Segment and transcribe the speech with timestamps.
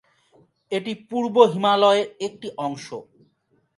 [0.71, 2.87] এটি পূর্ব হিমালয়ের একটি অংশ।